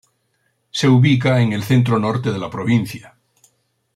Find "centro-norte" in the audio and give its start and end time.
1.61-2.31